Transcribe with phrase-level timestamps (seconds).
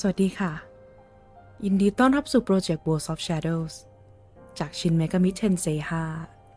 [0.00, 0.52] สวัสดีค่ะ
[1.64, 3.74] ยินดีต้อนรับสู่โปรเจกต์ World of Shadows
[4.58, 5.66] จาก Shin Megami Tensei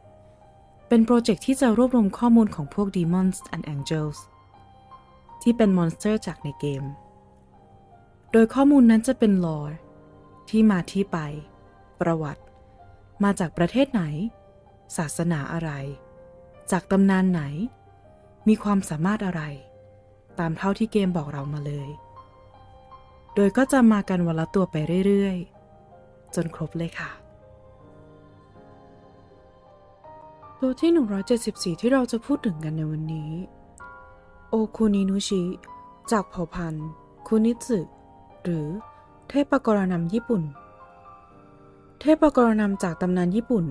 [0.04, 4.18] 5เป็นโปรเจกต์ที่จะรวบรวมข้อมูลของพวก Demons and Angels
[5.42, 6.84] ที่เป็นมอนสเตอร์จากในเกม
[8.32, 9.76] โดยข้อมูลนั้นจะเป็น lore
[10.50, 11.18] ที่มาที่ไป
[12.02, 12.44] ประวัติ
[13.24, 14.04] มาจากประเทศไหน
[14.98, 15.72] ศาสนาอะไร
[16.72, 17.42] จากตำนานไหน
[18.48, 19.44] มีความสามารถอะไร
[20.40, 21.90] ตามเท่าที่เกมบอกเรามาเลย
[23.40, 24.76] โดยก็จะมากันวันละตัวไป
[25.08, 27.10] เรื่อยๆ จนครบเลยค่ะ
[30.62, 30.92] ตัวที่
[31.76, 33.32] 174 ที่เราจะพูดถึงกันในวันนี้
[34.50, 35.44] โอคุนินุชิ
[36.12, 36.88] จากเผ่าพันธุ์
[37.28, 37.80] คุนิสึ
[38.44, 38.68] หรือ
[39.30, 40.44] เทพกรนำญี่ปุ่น
[42.02, 43.66] เทพกรนำจากตำนานญี่ปุ่น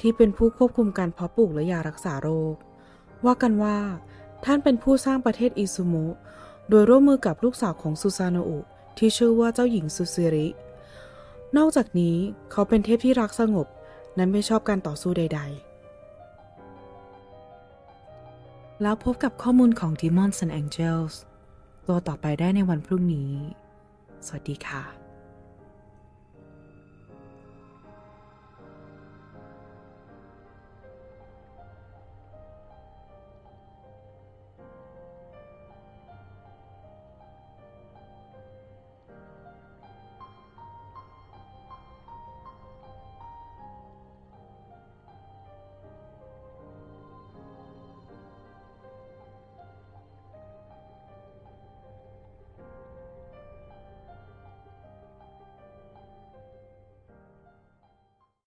[0.00, 2.54] ที่เป็นผู้ควบคุมการเพาะปลูกและยารักษาโรค
[3.24, 3.78] ว่ากันว่า
[4.44, 6.06] ท่านเป็นผู้สร้างประเทศอิซุมุ
[6.68, 8.58] โดยร่วมมือกับลูกสาวของซูซาโนอุ
[8.98, 10.48] ที่ชื่อว่าเจ้าหญิงซูซิริ
[11.56, 12.16] นอกจากนี้
[12.50, 13.66] เขาเป็นเทพที่รักสงบ
[14.18, 15.72] นั้นไม่ชอบการต่อสู้ใด ๆ
[18.82, 21.14] แล้วพบกับข้อมูลของ Demons and Angels
[21.86, 23.32] ตัวต่อไปได้ในวันพรุ่งนี้
[24.26, 25.01] สวัสดีค่ะ